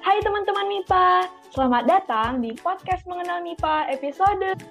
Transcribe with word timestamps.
Hai 0.00 0.16
teman-teman 0.24 0.64
MIPA, 0.64 1.28
selamat 1.50 1.82
datang 1.82 2.38
di 2.38 2.54
podcast 2.54 3.02
mengenal 3.10 3.42
MIPA 3.42 3.90
episode 3.90 4.54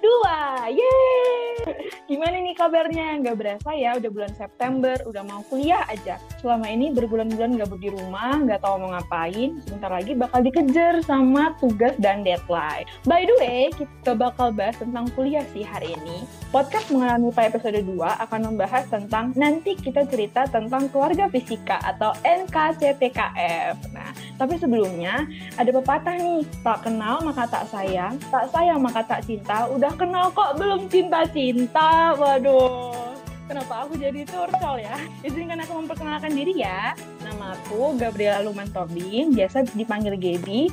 Yeay! 0.72 1.76
Gimana 2.08 2.40
nih 2.40 2.56
kabarnya? 2.56 3.20
Gak 3.20 3.36
berasa 3.36 3.76
ya, 3.76 4.00
udah 4.00 4.08
bulan 4.08 4.32
September, 4.32 4.96
udah 5.04 5.20
mau 5.28 5.44
kuliah 5.52 5.84
aja. 5.92 6.16
Selama 6.40 6.72
ini 6.72 6.88
berbulan-bulan 6.88 7.60
gabut 7.60 7.84
di 7.84 7.92
rumah, 7.92 8.40
gak 8.48 8.64
tahu 8.64 8.80
mau 8.80 8.96
ngapain, 8.96 9.60
sebentar 9.60 9.92
lagi 9.92 10.16
bakal 10.16 10.40
dikejar 10.40 11.04
sama 11.04 11.52
tugas 11.60 11.92
dan 12.00 12.24
deadline. 12.24 12.88
By 13.04 13.28
the 13.28 13.36
way, 13.36 13.68
kita 13.76 14.16
bakal 14.16 14.48
bahas 14.48 14.80
tentang 14.80 15.12
kuliah 15.12 15.44
sih 15.52 15.60
hari 15.60 15.92
ini. 16.00 16.24
Podcast 16.48 16.88
mengenal 16.88 17.20
MIPA 17.20 17.42
episode 17.52 17.80
2 17.84 18.24
akan 18.24 18.40
membahas 18.56 18.88
tentang 18.88 19.36
nanti 19.36 19.76
kita 19.76 20.08
cerita 20.08 20.48
tentang 20.48 20.88
keluarga 20.88 21.28
fisika 21.28 21.76
atau 21.84 22.16
NKCTKF. 22.24 23.76
Nah, 23.92 24.10
tapi 24.40 24.56
sebelumnya 24.56 25.28
ada 25.60 25.68
pepatah 25.68 26.16
nih, 26.16 26.40
tak 26.70 26.86
kenal 26.86 27.18
maka 27.26 27.50
tak 27.50 27.66
sayang, 27.66 28.14
tak 28.30 28.46
sayang 28.54 28.78
maka 28.78 29.02
tak 29.02 29.26
cinta, 29.26 29.66
udah 29.66 29.90
kenal 29.98 30.30
kok 30.30 30.54
belum 30.54 30.86
cinta-cinta. 30.86 32.14
Waduh, 32.14 33.10
kenapa 33.50 33.82
aku 33.82 33.98
jadi 33.98 34.22
turtle 34.22 34.78
ya? 34.78 34.94
Izinkan 35.26 35.58
aku 35.66 35.82
memperkenalkan 35.82 36.30
diri 36.30 36.62
ya. 36.62 36.94
Nama 37.26 37.58
aku 37.58 37.98
Gabriela 37.98 38.46
Luman 38.46 38.70
Tobing, 38.70 39.34
biasa 39.34 39.66
dipanggil 39.74 40.14
Gaby. 40.14 40.70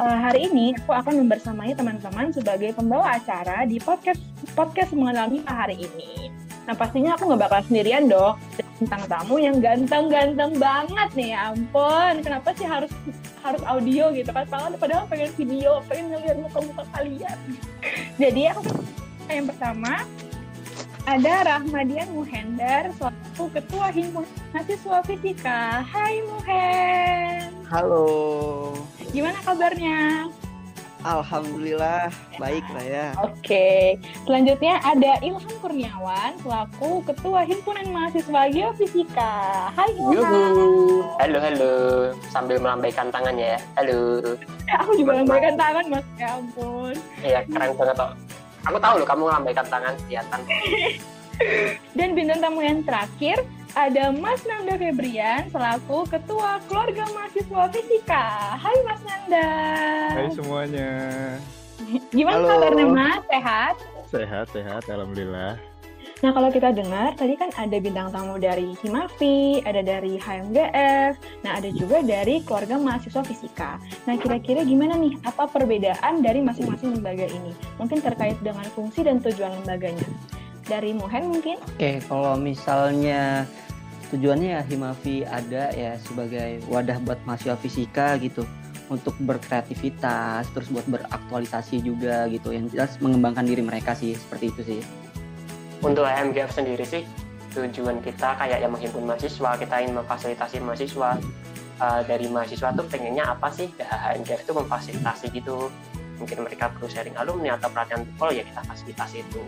Uh, 0.00 0.16
hari 0.16 0.48
ini 0.48 0.72
aku 0.80 0.96
akan 0.96 1.28
membersamai 1.28 1.76
teman-teman 1.76 2.32
sebagai 2.32 2.72
pembawa 2.72 3.20
acara 3.20 3.68
di 3.68 3.76
podcast 3.76 4.24
podcast 4.56 4.96
mengenal 4.96 5.28
hari 5.44 5.76
ini. 5.76 6.43
Nah 6.64 6.74
pastinya 6.74 7.12
aku 7.16 7.28
nggak 7.28 7.42
bakal 7.44 7.60
sendirian 7.68 8.08
dong 8.08 8.40
tentang 8.80 9.02
tamu 9.06 9.36
yang 9.38 9.60
ganteng-ganteng 9.60 10.52
banget 10.56 11.08
nih 11.14 11.28
ya 11.36 11.52
ampun. 11.52 12.14
Kenapa 12.24 12.48
sih 12.56 12.66
harus 12.66 12.92
harus 13.44 13.62
audio 13.68 14.10
gitu 14.16 14.30
kan? 14.32 14.44
Padahal, 14.48 14.72
padahal 14.80 15.04
pengen 15.06 15.30
video 15.36 15.84
pengen 15.86 16.12
ngeliat 16.12 16.36
muka-muka 16.40 16.84
kalian. 16.96 17.38
Jadi 18.22 18.42
aku 18.48 18.62
yang 19.28 19.48
pertama 19.48 20.04
ada 21.04 21.34
Rahmadian 21.44 22.08
Muhendar 22.16 22.88
selaku 22.96 23.52
ketua 23.52 23.92
himpunan 23.92 24.28
mahasiswa 24.56 24.98
fisika. 25.04 25.84
Hai 25.84 26.24
Muhen. 26.24 27.52
Halo. 27.68 28.08
Gimana 29.12 29.36
kabarnya 29.44 30.32
Alhamdulillah 31.04 32.08
baik 32.40 32.64
lah 32.72 32.84
ya. 32.84 33.06
Oke, 33.20 34.00
selanjutnya 34.24 34.80
ada 34.80 35.20
Ilham 35.20 35.54
Kurniawan 35.60 36.32
selaku 36.40 37.04
Ketua 37.04 37.44
Himpunan 37.44 37.92
Mahasiswa 37.92 38.48
Geofisika. 38.48 39.68
Hai 39.76 39.92
Ilham. 40.00 40.56
Halo 41.20 41.38
halo, 41.44 41.72
sambil 42.32 42.56
melambaikan 42.56 43.12
tangan 43.12 43.36
ya. 43.36 43.60
Halo. 43.76 44.32
Ya, 44.64 44.74
aku 44.80 44.96
juga 44.96 45.20
melambaikan 45.20 45.54
tangan 45.60 45.84
mas, 45.92 46.06
ya 46.16 46.28
ampun. 46.40 46.96
Iya 47.20 47.40
keren 47.52 47.76
banget 47.76 47.96
kok. 48.00 48.12
Aku 48.64 48.76
tahu 48.80 48.94
loh 48.96 49.06
kamu 49.06 49.22
melambaikan 49.28 49.66
tangan 49.68 49.92
kelihatan. 50.08 50.40
Dan 51.98 52.08
bintang 52.16 52.40
tamu 52.40 52.64
yang 52.64 52.80
terakhir 52.80 53.44
ada 53.74 54.14
Mas 54.14 54.40
Nanda 54.46 54.78
Febrian 54.78 55.50
selaku 55.50 56.06
Ketua 56.06 56.62
Keluarga 56.70 57.10
Mahasiswa 57.10 57.62
Fisika. 57.74 58.26
Hai 58.54 58.76
Mas 58.86 59.02
Nanda. 59.02 59.50
Hai 60.14 60.28
semuanya. 60.30 60.90
Gimana 62.14 62.38
Halo. 62.38 62.48
kabarnya 62.54 62.86
Mas? 62.86 63.22
Sehat? 63.26 63.74
Sehat, 64.14 64.46
sehat. 64.54 64.82
Alhamdulillah. 64.86 65.58
Nah 66.22 66.30
kalau 66.32 66.48
kita 66.48 66.72
dengar 66.72 67.12
tadi 67.18 67.36
kan 67.36 67.52
ada 67.58 67.76
bintang 67.82 68.08
tamu 68.08 68.40
dari 68.40 68.72
Himafi, 68.80 69.60
ada 69.66 69.84
dari 69.84 70.16
HMGF, 70.16 71.44
nah 71.44 71.60
ada 71.60 71.68
juga 71.68 72.00
dari 72.00 72.40
keluarga 72.40 72.80
mahasiswa 72.80 73.20
fisika. 73.26 73.76
Nah 74.08 74.16
kira-kira 74.16 74.64
gimana 74.64 74.96
nih 74.96 75.20
apa 75.26 75.44
perbedaan 75.50 76.24
dari 76.24 76.40
masing-masing 76.40 76.96
lembaga 76.96 77.28
ini? 77.28 77.52
Mungkin 77.76 78.00
terkait 78.00 78.40
dengan 78.40 78.64
fungsi 78.72 79.04
dan 79.04 79.20
tujuan 79.20 79.52
lembaganya. 79.60 80.06
Dari 80.64 80.96
Mohen 80.96 81.28
mungkin? 81.28 81.60
Oke, 81.76 82.00
kalau 82.08 82.40
misalnya 82.40 83.44
tujuannya 84.14 84.48
ya 84.54 84.62
Himafi 84.62 85.26
ada 85.26 85.74
ya 85.74 85.98
sebagai 85.98 86.62
wadah 86.70 87.02
buat 87.02 87.18
mahasiswa 87.26 87.58
fisika 87.58 88.14
gitu. 88.22 88.46
Untuk 88.92 89.16
berkreativitas 89.18 90.46
terus 90.54 90.68
buat 90.70 90.86
beraktualisasi 90.86 91.82
juga 91.82 92.30
gitu. 92.30 92.54
Yang 92.54 92.78
jelas 92.78 92.90
mengembangkan 93.02 93.42
diri 93.48 93.64
mereka 93.64 93.96
sih 93.96 94.14
seperti 94.14 94.54
itu 94.54 94.60
sih. 94.62 94.80
Untuk 95.82 96.06
HMGF 96.06 96.52
sendiri 96.54 96.84
sih 96.86 97.02
tujuan 97.54 98.02
kita 98.02 98.34
kayak 98.38 98.62
yang 98.62 98.74
menghimpun 98.74 99.06
mahasiswa 99.06 99.56
kita 99.58 99.74
ingin 99.82 99.98
memfasilitasi 99.98 100.62
mahasiswa. 100.62 101.18
Uh, 101.74 102.06
dari 102.06 102.30
mahasiswa 102.30 102.70
tuh 102.70 102.86
pengennya 102.86 103.34
apa 103.34 103.50
sih? 103.50 103.66
Ya, 103.82 103.90
HMGF 103.90 104.46
itu 104.46 104.52
memfasilitasi 104.54 105.26
gitu. 105.34 105.72
Mungkin 106.22 106.46
mereka 106.46 106.70
perlu 106.70 106.86
sharing 106.86 107.18
alumni 107.18 107.58
atau 107.58 107.66
perhatian 107.66 108.06
tukul 108.14 108.30
ya 108.30 108.46
kita 108.46 108.62
fasilitasi 108.62 109.26
itu. 109.26 109.42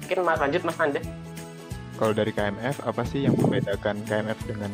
Mungkin 0.00 0.24
lanjut 0.24 0.62
mas 0.64 0.76
Nanda 0.80 1.04
kalau 1.94 2.12
dari 2.12 2.34
KMF, 2.34 2.82
apa 2.82 3.02
sih 3.06 3.26
yang 3.26 3.38
membedakan 3.38 4.02
KMF 4.06 4.38
dengan 4.50 4.72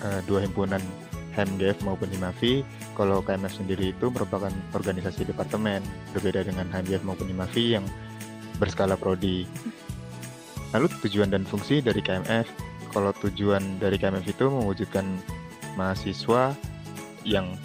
uh, 0.00 0.20
dua 0.24 0.44
himpunan 0.44 0.80
HMGF 1.36 1.84
maupun 1.84 2.08
Himafi? 2.08 2.64
Kalau 2.96 3.20
KMF 3.20 3.60
sendiri 3.60 3.92
itu 3.92 4.08
merupakan 4.08 4.50
organisasi 4.72 5.28
departemen, 5.28 5.84
berbeda 6.16 6.46
dengan 6.46 6.70
HMGF 6.72 7.04
maupun 7.04 7.28
Himafi 7.28 7.76
yang 7.76 7.84
berskala 8.56 8.96
prodi. 8.96 9.44
Lalu 10.72 10.90
tujuan 11.06 11.30
dan 11.30 11.44
fungsi 11.44 11.84
dari 11.84 12.00
KMF? 12.00 12.46
Kalau 12.94 13.10
tujuan 13.18 13.82
dari 13.82 13.98
KMF 13.98 14.24
itu 14.24 14.46
mewujudkan 14.46 15.04
mahasiswa 15.74 16.54
yang 17.26 17.58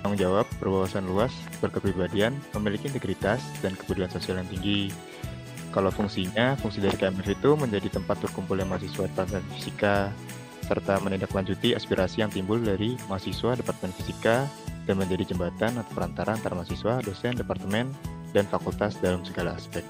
tanggung 0.00 0.16
jawab, 0.16 0.48
berwawasan 0.58 1.04
luas, 1.04 1.32
berkepribadian, 1.60 2.32
memiliki 2.56 2.88
integritas, 2.88 3.44
dan 3.60 3.76
kepedulian 3.76 4.08
sosial 4.08 4.40
yang 4.40 4.48
tinggi 4.48 4.88
kalau 5.70 5.94
fungsinya, 5.94 6.58
fungsi 6.58 6.82
dari 6.82 6.98
KMF 6.98 7.30
itu 7.30 7.50
menjadi 7.54 7.88
tempat 7.94 8.18
berkumpulnya 8.26 8.66
mahasiswa 8.66 9.06
Departemen 9.06 9.46
Fisika, 9.54 10.10
serta 10.66 10.98
menindaklanjuti 11.02 11.74
aspirasi 11.74 12.22
yang 12.22 12.30
timbul 12.30 12.58
dari 12.58 12.98
mahasiswa 13.06 13.54
Departemen 13.54 13.94
Fisika 13.94 14.50
dan 14.86 14.98
menjadi 14.98 15.30
jembatan 15.30 15.78
atau 15.78 15.92
perantara 15.94 16.34
antara 16.34 16.58
mahasiswa, 16.58 17.02
dosen, 17.06 17.38
departemen, 17.38 17.94
dan 18.34 18.46
fakultas 18.50 18.98
dalam 18.98 19.22
segala 19.22 19.54
aspek. 19.54 19.86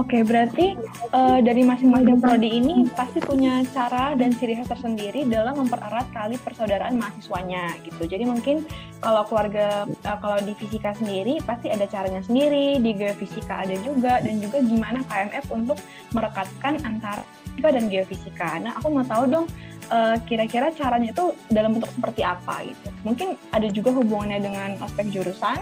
Oke, 0.00 0.24
berarti 0.24 0.72
uh, 1.12 1.44
dari 1.44 1.68
masing-masing 1.68 2.16
prodi 2.16 2.48
ini 2.48 2.88
pasti 2.96 3.20
punya 3.20 3.60
cara 3.76 4.16
dan 4.16 4.32
ciri 4.32 4.56
khas 4.56 4.72
tersendiri 4.72 5.28
dalam 5.28 5.52
mempererat 5.60 6.08
tali 6.16 6.40
persaudaraan 6.40 6.96
mahasiswanya 6.96 7.76
gitu. 7.84 8.08
Jadi 8.08 8.24
mungkin 8.24 8.64
kalau 9.04 9.28
keluarga 9.28 9.84
uh, 9.84 10.16
kalau 10.16 10.40
di 10.40 10.56
fisika 10.56 10.96
sendiri 10.96 11.44
pasti 11.44 11.68
ada 11.68 11.84
caranya 11.84 12.24
sendiri, 12.24 12.80
di 12.80 12.96
geofisika 12.96 13.68
ada 13.68 13.76
juga 13.84 14.24
dan 14.24 14.40
juga 14.40 14.64
gimana 14.64 15.04
KMF 15.04 15.52
untuk 15.52 15.76
merekatkan 16.16 16.80
antara 16.88 17.20
fisika 17.52 17.68
dan 17.76 17.84
geofisika. 17.92 18.50
Nah, 18.64 18.72
aku 18.80 18.88
mau 18.96 19.04
tahu 19.04 19.28
dong 19.28 19.46
uh, 19.92 20.16
kira-kira 20.24 20.72
caranya 20.72 21.12
itu 21.12 21.36
dalam 21.52 21.76
bentuk 21.76 21.92
seperti 21.92 22.24
apa 22.24 22.64
gitu. 22.64 22.88
Mungkin 23.04 23.36
ada 23.52 23.68
juga 23.68 23.92
hubungannya 23.92 24.40
dengan 24.40 24.70
aspek 24.80 25.12
jurusan. 25.12 25.60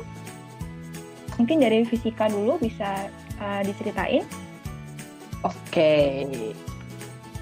Mungkin 1.34 1.56
dari 1.58 1.82
fisika 1.82 2.30
dulu 2.30 2.62
bisa 2.62 3.10
uh, 3.40 3.60
diceritain? 3.64 4.22
Oke, 5.40 6.28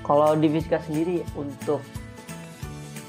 kalau 0.06 0.38
di 0.38 0.46
fisika 0.48 0.78
sendiri 0.86 1.26
untuk 1.34 1.82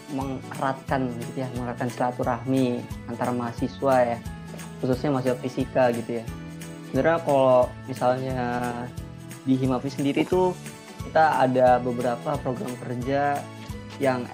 mengeratkan 0.10 1.14
gitu 1.22 1.46
ya, 1.46 1.48
mengeratkan 1.54 1.90
silaturahmi 1.94 2.82
antara 3.06 3.30
mahasiswa 3.30 3.96
ya, 4.02 4.18
khususnya 4.82 5.14
mahasiswa 5.14 5.38
fisika 5.38 5.94
gitu 5.94 6.20
ya. 6.20 6.26
Sebenarnya 6.90 7.22
kalau 7.22 7.70
misalnya 7.86 8.42
di 9.46 9.54
Himafi 9.54 9.94
sendiri 9.94 10.26
tuh 10.26 10.58
kita 11.06 11.46
ada 11.46 11.78
beberapa 11.78 12.36
program 12.42 12.74
kerja 12.82 13.38
yang 14.02 14.26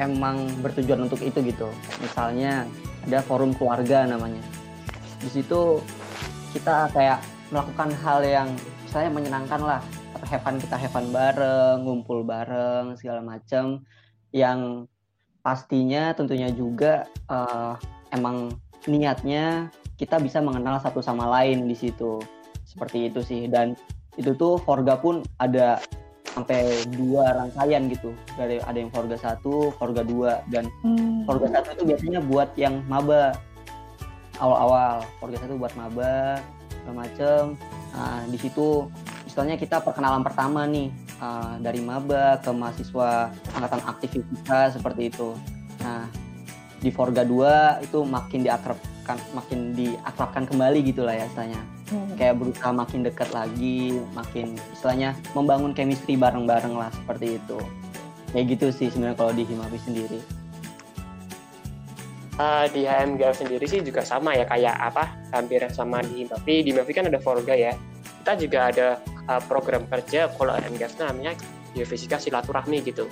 emang 0.00 0.48
bertujuan 0.64 1.04
untuk 1.04 1.20
itu 1.20 1.44
gitu. 1.44 1.68
Misalnya 2.00 2.64
ada 3.04 3.20
forum 3.20 3.52
keluarga 3.52 4.08
namanya. 4.08 4.40
Di 5.20 5.28
situ 5.28 5.84
kita 6.56 6.88
kayak 6.96 7.20
melakukan 7.50 7.90
hal 8.02 8.22
yang 8.22 8.48
saya 8.90 9.10
menyenangkan 9.10 9.60
lah. 9.60 9.82
Atau 10.14 10.26
have 10.30 10.42
fun 10.42 10.56
kita 10.58 10.76
have 10.78 10.92
fun 10.94 11.06
bareng 11.10 11.86
ngumpul 11.86 12.22
bareng 12.22 12.94
segala 12.98 13.22
macam 13.22 13.82
yang 14.30 14.86
pastinya 15.42 16.14
tentunya 16.14 16.50
juga 16.54 17.10
uh, 17.26 17.74
emang 18.14 18.54
niatnya 18.86 19.68
kita 19.98 20.16
bisa 20.22 20.40
mengenal 20.40 20.80
satu 20.80 21.02
sama 21.02 21.26
lain 21.28 21.66
di 21.66 21.76
situ. 21.76 22.22
Seperti 22.64 23.10
itu 23.10 23.20
sih. 23.20 23.50
Dan 23.50 23.74
itu 24.14 24.32
tuh 24.38 24.56
Forga 24.62 24.96
pun 24.96 25.26
ada 25.42 25.82
sampai 26.30 26.86
dua 26.94 27.34
rangkaian 27.34 27.90
gitu. 27.90 28.14
Dari 28.38 28.62
ada 28.62 28.78
yang 28.78 28.94
Forga 28.94 29.18
satu, 29.18 29.74
Forga 29.74 30.06
dua 30.06 30.46
dan 30.54 30.70
hmm. 30.86 31.26
Forga 31.26 31.50
satu 31.58 31.74
itu 31.74 31.84
biasanya 31.94 32.22
buat 32.22 32.54
yang 32.54 32.80
maba. 32.86 33.34
Awal-awal 34.40 35.04
Forga 35.20 35.36
satu 35.42 35.60
buat 35.60 35.74
maba 35.76 36.40
segala 36.90 37.06
macem. 37.06 37.54
Nah, 37.94 38.20
di 38.26 38.38
situ 38.38 38.90
misalnya 39.30 39.54
kita 39.54 39.78
perkenalan 39.78 40.26
pertama 40.26 40.66
nih 40.66 40.90
uh, 41.22 41.54
dari 41.62 41.78
maba 41.78 42.42
ke 42.42 42.50
mahasiswa 42.50 43.30
angkatan 43.54 43.82
aktif 43.86 44.10
kita 44.18 44.74
seperti 44.74 45.14
itu. 45.14 45.38
Nah 45.86 46.10
di 46.82 46.90
Forga 46.90 47.22
2 47.22 47.86
itu 47.86 48.02
makin 48.02 48.42
diakrabkan 48.42 49.20
makin 49.36 49.76
diakrabkan 49.78 50.50
kembali 50.50 50.82
gitulah 50.82 51.14
ya 51.14 51.30
istilahnya. 51.30 51.62
Hmm. 51.90 52.14
kayak 52.14 52.38
berusaha 52.38 52.70
makin 52.70 53.02
dekat 53.02 53.34
lagi 53.34 53.98
makin 54.14 54.54
istilahnya 54.70 55.10
membangun 55.34 55.74
chemistry 55.74 56.14
bareng-bareng 56.14 56.74
lah 56.74 56.90
seperti 56.94 57.38
itu. 57.38 57.58
Kayak 58.30 58.46
gitu 58.54 58.66
sih 58.70 58.86
sebenarnya 58.94 59.18
kalau 59.18 59.34
di 59.34 59.42
Himabi 59.42 59.78
sendiri. 59.82 60.22
Uh, 62.38 62.70
di 62.70 62.86
HMGF 62.86 63.42
sendiri 63.42 63.66
sih 63.66 63.82
juga 63.82 64.06
sama 64.06 64.38
ya 64.38 64.46
kayak 64.46 64.72
apa 64.78 65.19
hampir 65.30 65.62
sama 65.70 66.02
di 66.02 66.26
Himabi 66.26 66.54
di 66.66 66.68
Himabi 66.74 66.92
kan 66.92 67.06
ada 67.08 67.18
Forga 67.22 67.54
ya. 67.54 67.72
Kita 68.20 68.36
juga 68.36 68.58
ada 68.68 68.88
uh, 69.30 69.42
program 69.48 69.88
kerja 69.88 70.28
kalau 70.36 70.52
HMGF 70.52 70.92
namanya 71.00 71.32
geofisika 71.72 72.20
silaturahmi 72.20 72.82
gitu. 72.84 73.08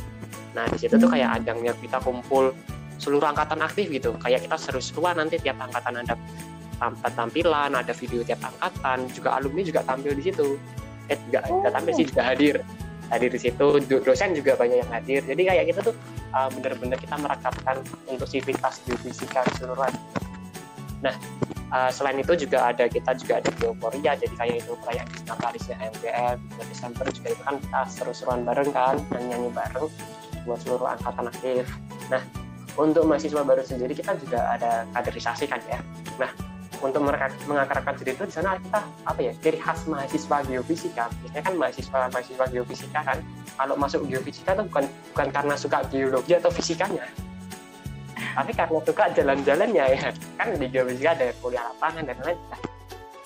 Nah 0.53 0.67
di 0.69 0.79
situ 0.81 0.99
tuh 0.99 1.09
kayak 1.09 1.43
adangnya 1.43 1.73
kita 1.79 2.03
kumpul 2.03 2.53
seluruh 2.99 3.31
angkatan 3.31 3.62
aktif 3.62 3.88
gitu. 3.88 4.15
Kayak 4.19 4.44
kita 4.47 4.56
seru-seruan 4.59 5.17
nanti 5.17 5.38
tiap 5.38 5.56
angkatan 5.62 6.03
ada 6.03 6.15
tampilan 7.15 7.75
ada 7.75 7.91
video 7.91 8.23
tiap 8.23 8.38
angkatan 8.43 9.11
juga 9.11 9.38
alumni 9.38 9.62
juga 9.67 9.81
tampil 9.87 10.12
di 10.19 10.23
situ. 10.26 10.59
Eh 11.09 11.19
juga 11.31 11.47
oh. 11.49 11.73
tampil 11.73 11.93
sih 11.94 12.06
juga 12.06 12.23
hadir. 12.26 12.61
Hadir 13.09 13.32
di 13.32 13.41
situ 13.41 13.67
dosen 13.88 14.37
juga 14.37 14.53
banyak 14.59 14.85
yang 14.85 14.91
hadir. 14.93 15.25
Jadi 15.25 15.43
kayak 15.49 15.65
kita 15.73 15.81
tuh 15.81 15.94
uh, 16.37 16.53
benar-benar 16.53 17.00
kita 17.00 17.17
merekatkan 17.17 17.76
untuk 18.05 18.29
sivitas 18.29 18.85
geofisika 18.85 19.41
keseluruhan. 19.49 19.94
Nah 21.00 21.15
uh, 21.73 21.91
selain 21.91 22.19
itu 22.20 22.47
juga 22.47 22.70
ada 22.73 22.85
kita 22.87 23.17
juga 23.17 23.41
ada 23.41 23.50
geoporia 23.56 24.12
jadi 24.17 24.35
kayak 24.37 24.56
itu 24.65 24.73
perayaan 24.85 25.09
Natalis 25.26 25.65
ya 25.69 25.76
MBM 25.79 26.37
Desember 26.69 27.06
juga 27.11 27.29
itu 27.32 27.43
kan 27.44 27.56
kita 27.61 27.81
seru-seruan 27.88 28.43
bareng 28.44 28.70
kan 28.73 28.97
nyanyi-nyanyi 29.12 29.50
bareng 29.53 29.87
buat 30.47 30.59
seluruh 30.65 30.88
angkatan 30.88 31.29
aktif 31.29 31.65
nah 32.09 32.23
untuk 32.79 33.11
mahasiswa 33.11 33.43
baru 33.43 33.67
sendiri 33.67 33.91
kita 33.91 34.15
juga 34.23 34.55
ada 34.55 34.87
kaderisasi 34.94 35.50
kan 35.50 35.59
ya. 35.67 35.82
Nah 36.23 36.31
untuk 36.79 37.03
mengakarkan 37.50 37.99
diri 37.99 38.15
itu 38.15 38.23
di 38.23 38.35
sana 38.38 38.55
kita 38.55 38.87
apa 39.03 39.19
ya 39.19 39.35
ciri 39.43 39.59
khas 39.59 39.82
mahasiswa 39.91 40.47
geofisika. 40.47 41.11
Biasanya 41.26 41.43
kan 41.43 41.55
mahasiswa 41.59 42.00
mahasiswa 42.06 42.47
geofisika 42.55 43.00
kan 43.03 43.19
kalau 43.59 43.75
masuk 43.75 44.06
geofisika 44.06 44.55
itu 44.55 44.62
bukan 44.70 44.87
bukan 45.11 45.29
karena 45.35 45.55
suka 45.59 45.82
geologi 45.91 46.38
atau 46.38 46.55
fisikanya 46.55 47.03
tapi 48.38 48.55
karena 48.55 48.79
suka 48.87 49.05
jalan-jalannya 49.19 49.85
ya 49.99 50.14
kan 50.38 50.55
di 50.55 50.67
geofisika 50.70 51.11
ada 51.19 51.35
kuliah 51.43 51.67
lapangan 51.75 52.06
dan 52.06 52.14
lain-lain. 52.23 52.38
Nah, 52.55 52.61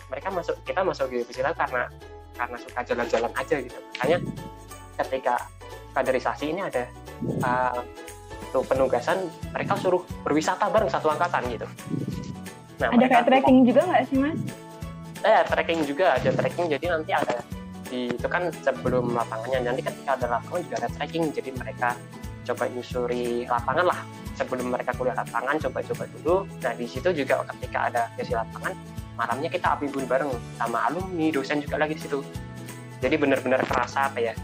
mereka 0.09 0.29
masuk 0.33 0.57
kita 0.65 0.81
masuk 0.81 1.13
geofisika 1.13 1.53
karena 1.53 1.85
karena 2.33 2.57
suka 2.57 2.81
jalan-jalan 2.81 3.33
aja 3.37 3.57
gitu. 3.61 3.77
Makanya 3.77 4.19
ketika 5.05 5.35
kaderisasi 5.93 6.57
ini 6.57 6.65
ada 6.65 6.89
uh, 7.45 7.85
tuh 8.57 8.65
penugasan 8.65 9.29
mereka 9.53 9.77
suruh 9.77 10.01
berwisata 10.25 10.73
bareng 10.73 10.89
satu 10.89 11.13
angkatan 11.13 11.45
gitu. 11.53 11.69
Nah, 12.81 12.89
ada 12.97 13.05
kayak 13.05 13.25
tracking 13.29 13.69
juga 13.69 13.81
nggak 13.85 14.03
sih 14.09 14.17
mas? 14.17 14.41
Eh 15.29 15.43
tracking 15.45 15.81
juga 15.85 16.17
ada 16.17 16.31
tracking 16.33 16.73
jadi 16.73 16.89
nanti 16.89 17.13
ada 17.13 17.45
di 17.93 18.09
itu 18.09 18.29
kan 18.33 18.49
sebelum 18.65 19.13
lapangannya. 19.13 19.77
Nanti 19.77 19.85
ketika 19.85 20.17
ada 20.17 20.41
lapangan 20.41 20.65
juga 20.65 20.77
ada 20.81 20.89
tracking 20.97 21.37
jadi 21.37 21.53
mereka 21.53 21.93
coba 22.49 22.65
nyusuri 22.73 23.45
lapangan 23.45 23.93
lah 23.93 24.01
sebelum 24.43 24.75
mereka 24.75 24.91
kuliah 24.99 25.15
lapangan 25.15 25.57
coba-coba 25.63 26.05
dulu. 26.19 26.37
Nah 26.61 26.73
di 26.75 26.87
situ 26.91 27.09
juga 27.15 27.47
ketika 27.55 27.79
ada 27.89 28.03
sesi 28.19 28.35
lapangan 28.35 28.75
malamnya 29.15 29.49
kita 29.49 29.79
api 29.79 29.87
bareng 29.89 30.33
sama 30.59 30.91
alumni 30.91 31.31
dosen 31.31 31.63
juga 31.63 31.79
lagi 31.79 31.95
di 31.95 32.03
situ. 32.03 32.19
Jadi 33.03 33.15
benar-benar 33.19 33.63
kerasa 33.67 34.11
apa 34.11 34.19
ya 34.19 34.35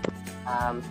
um, 0.47 0.83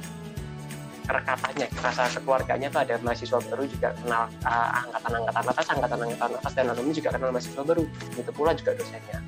kerekatannya 1.07 1.67
rasa 1.79 2.19
keluarganya 2.19 2.67
tuh 2.67 2.83
ada 2.83 2.99
mahasiswa 2.99 3.39
baru 3.39 3.63
juga 3.63 3.95
kenal 4.03 4.27
uh, 4.43 4.69
angkatan-angkatan 4.83 5.43
atas 5.47 5.67
angkatan-angkatan 5.71 6.31
atas 6.35 6.53
dan 6.55 6.67
alumni 6.67 6.93
juga 6.95 7.09
kenal 7.15 7.31
mahasiswa 7.31 7.63
baru. 7.63 7.83
Itu 8.15 8.31
pula 8.35 8.51
juga 8.55 8.71
dosennya. 8.75 9.19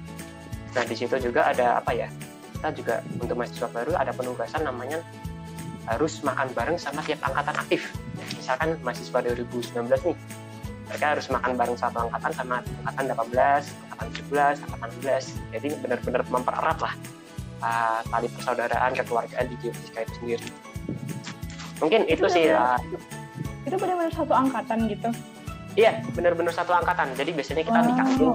Nah 0.75 0.83
di 0.85 0.95
situ 0.95 1.15
juga 1.23 1.47
ada 1.47 1.79
apa 1.79 1.91
ya 1.95 2.11
kita 2.59 2.69
juga 2.75 2.95
untuk 3.15 3.39
mahasiswa 3.39 3.71
baru 3.71 3.95
ada 3.95 4.11
penugasan 4.11 4.67
namanya 4.67 4.99
harus 5.89 6.21
makan 6.21 6.47
bareng 6.53 6.77
sama 6.77 7.01
tiap 7.01 7.25
angkatan 7.25 7.55
aktif. 7.57 7.89
Misalkan 8.37 8.77
mahasiswa 8.85 9.19
2019 9.25 9.89
nih 9.89 10.17
mereka 10.89 11.05
harus 11.17 11.29
makan 11.29 11.53
bareng 11.53 11.77
satu 11.77 11.97
angkatan 12.09 12.31
sama 12.33 12.55
angkatan 12.81 13.05
18, 13.13 13.93
angkatan 13.93 14.07
17, 14.29 14.65
angkatan 14.65 14.89
16 15.05 15.53
jadi 15.53 15.67
benar-benar 15.85 16.21
mempererat 16.33 16.79
lah 16.81 16.93
uh, 17.61 17.99
tali 18.09 18.27
persaudaraan 18.33 18.91
kekeluargaan 18.97 19.45
di 19.49 19.55
geofisika 19.61 19.99
itu 20.05 20.13
sendiri. 20.17 20.49
Mungkin 21.79 22.01
itu, 22.09 22.25
itu 22.25 22.27
sih 22.33 22.45
bener, 22.49 22.57
uh, 22.57 22.79
itu 23.69 23.75
benar-benar 23.77 24.13
satu 24.17 24.33
angkatan 24.33 24.77
gitu. 24.89 25.09
Iya 25.77 26.01
benar-benar 26.17 26.53
satu 26.57 26.73
angkatan. 26.73 27.13
Jadi 27.13 27.31
biasanya 27.37 27.63
kita 27.63 27.79
oh. 27.79 27.85
di 27.85 27.93
kampung 27.93 28.33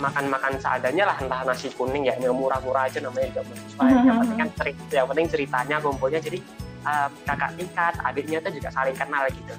makan-makan 0.00 0.56
seadanya 0.56 1.12
lah 1.12 1.16
entah 1.20 1.44
nasi 1.44 1.68
kuning 1.76 2.08
ya 2.08 2.16
yang 2.16 2.32
murah-murah 2.32 2.88
aja 2.88 3.04
namanya 3.04 3.36
juga 3.36 3.42
mahasiswa 3.52 3.82
mm-hmm. 3.84 4.06
yang 4.08 4.16
penting 4.24 4.38
kan 4.38 4.50
cerita, 4.56 4.92
yang 4.96 5.08
penting 5.10 5.26
ceritanya 5.28 5.76
kumpulnya. 5.82 6.20
Jadi 6.22 6.38
kakak 7.28 7.52
tingkat 7.60 7.94
adiknya 8.04 8.38
tuh 8.40 8.52
juga 8.56 8.68
saling 8.72 8.96
kenal 8.96 9.24
gitu 9.28 9.54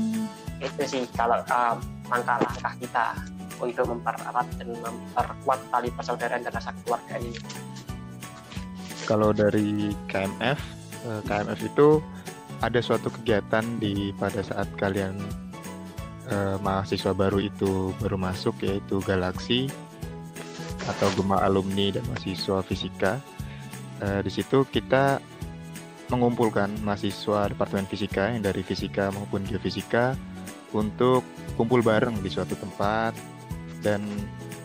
mm. 0.00 0.26
itu 0.60 0.82
sih 0.84 1.02
kalau 1.16 1.40
uh, 1.48 1.76
langkah-langkah 2.12 2.74
kita 2.80 3.06
untuk 3.56 3.88
mempererat 3.88 4.46
dan 4.60 4.68
memperkuat 4.68 5.60
tali 5.72 5.88
persaudaraan 5.96 6.44
dan 6.44 6.52
rasa 6.52 6.76
keluarga 6.84 7.16
ini. 7.16 7.40
Kalau 9.08 9.32
dari 9.32 9.96
KMF, 10.12 10.60
Eh, 11.06 11.20
KMF 11.22 11.60
itu 11.62 12.02
ada 12.58 12.82
suatu 12.82 13.12
kegiatan 13.12 13.62
di 13.78 14.10
pada 14.16 14.40
saat 14.40 14.64
kalian 14.80 15.12
uh, 16.32 16.56
mahasiswa 16.64 17.12
baru 17.12 17.36
itu 17.44 17.92
baru 18.00 18.16
masuk 18.16 18.64
yaitu 18.64 18.96
Galaksi 19.04 19.68
atau 20.88 21.12
Gema 21.12 21.44
alumni 21.44 21.92
dan 21.92 22.02
mahasiswa 22.08 22.64
fisika. 22.64 23.20
Uh, 24.00 24.24
di 24.24 24.32
situ 24.32 24.64
kita 24.72 25.20
mengumpulkan 26.12 26.70
mahasiswa 26.86 27.50
Departemen 27.50 27.88
Fisika 27.90 28.30
yang 28.30 28.44
dari 28.46 28.62
fisika 28.62 29.10
maupun 29.10 29.42
geofisika 29.42 30.14
untuk 30.70 31.26
kumpul 31.58 31.82
bareng 31.82 32.22
di 32.22 32.30
suatu 32.30 32.54
tempat 32.54 33.16
dan 33.82 34.04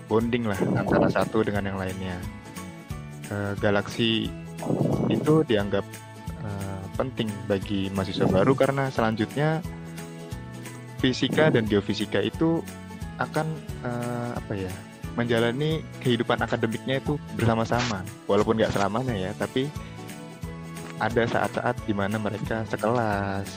bonding 0.06 0.46
lah 0.50 0.60
antara 0.78 1.08
satu 1.10 1.42
dengan 1.42 1.66
yang 1.72 1.78
lainnya. 1.82 2.18
Uh, 3.32 3.56
Galaksi 3.58 4.28
itu 5.08 5.42
dianggap 5.48 5.88
penting 7.02 7.34
bagi 7.50 7.90
mahasiswa 7.90 8.30
baru 8.30 8.54
karena 8.54 8.92
selanjutnya 8.94 9.64
fisika 11.02 11.50
dan 11.50 11.66
geofisika 11.66 12.22
itu 12.22 12.62
akan 13.18 13.48
uh, 13.82 14.38
apa 14.38 14.54
ya 14.54 14.74
menjalani 15.18 15.82
kehidupan 16.00 16.40
akademiknya 16.40 17.02
itu 17.02 17.18
bersama-sama 17.36 18.06
walaupun 18.30 18.62
nggak 18.62 18.70
selamanya 18.70 19.18
ya 19.18 19.32
tapi 19.36 19.68
ada 21.02 21.26
saat-saat 21.26 21.76
di 21.90 21.98
mana 21.98 22.22
mereka 22.22 22.62
sekelas. 22.70 23.50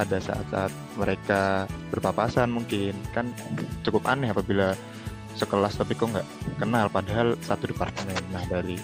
Ada 0.00 0.18
saat-saat 0.22 0.72
mereka 0.96 1.68
berpapasan 1.92 2.48
mungkin. 2.48 2.96
Kan 3.12 3.28
cukup 3.84 4.08
aneh 4.08 4.32
apabila 4.32 4.72
sekelas 5.36 5.76
tapi 5.76 5.92
kok 5.92 6.08
nggak 6.08 6.28
kenal. 6.56 6.88
Padahal 6.88 7.36
satu 7.44 7.68
departemen. 7.68 8.16
Nah 8.32 8.42
dari 8.48 8.80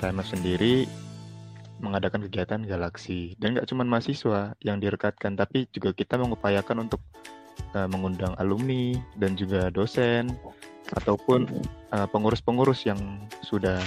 KMF 0.00 0.32
sendiri 0.32 0.88
mengadakan 1.84 2.24
kegiatan 2.24 2.64
galaksi. 2.64 3.36
Dan 3.36 3.60
nggak 3.60 3.68
cuma 3.68 3.84
mahasiswa 3.84 4.56
yang 4.64 4.80
direkatkan 4.80 5.36
tapi 5.36 5.68
juga 5.68 5.92
kita 5.92 6.16
mengupayakan 6.16 6.88
untuk 6.88 7.04
uh, 7.76 7.90
mengundang 7.90 8.32
alumni 8.40 8.96
dan 9.20 9.36
juga 9.36 9.68
dosen 9.68 10.32
ataupun 10.92 11.48
pengurus 11.48 12.10
pengurus-pengurus 12.44 12.80
yang 12.84 13.00
sudah 13.40 13.80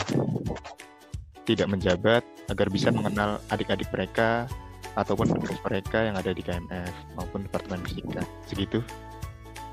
tidak 1.46 1.70
menjabat 1.70 2.26
agar 2.50 2.68
bisa 2.74 2.90
mengenal 2.90 3.38
adik-adik 3.54 3.88
mereka 3.94 4.50
ataupun 4.98 5.30
pengurus 5.30 5.62
mereka 5.62 6.10
yang 6.10 6.16
ada 6.18 6.32
di 6.34 6.42
KMF 6.42 6.94
maupun 7.16 7.46
Departemen 7.46 7.82
Fisika. 7.86 8.22
Segitu. 8.50 8.82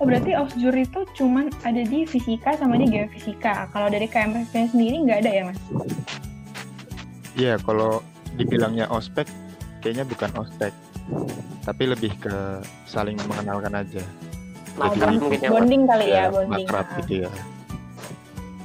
Oh, 0.00 0.04
berarti 0.04 0.34
Osjur 0.34 0.74
itu 0.74 1.06
cuma 1.14 1.46
ada 1.62 1.82
di 1.86 2.02
fisika 2.02 2.58
sama 2.58 2.74
di 2.74 2.90
geofisika. 2.90 3.70
Kalau 3.70 3.86
dari 3.86 4.10
KMF 4.10 4.50
sendiri 4.50 4.98
nggak 5.06 5.18
ada 5.22 5.30
ya, 5.30 5.42
Mas? 5.46 5.58
Iya, 7.38 7.54
kalau 7.62 8.02
dibilangnya 8.34 8.90
ospek 8.90 9.30
kayaknya 9.78 10.04
bukan 10.04 10.30
ospek. 10.36 10.74
Tapi 11.62 11.82
lebih 11.86 12.18
ke 12.18 12.34
saling 12.90 13.14
mengenalkan 13.30 13.78
aja. 13.78 14.02
Jadi, 14.72 15.16
mungkin 15.20 15.38
ya, 15.38 15.50
bonding 15.52 15.82
kali 15.84 16.06
ya, 16.08 16.16
ya 16.16 16.24
bonding. 16.32 16.64
makrab 16.64 16.86
gitu 17.04 17.28
ya 17.28 17.30